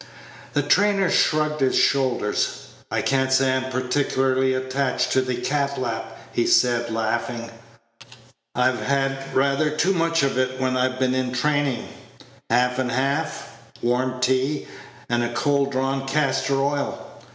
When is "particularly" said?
3.71-4.51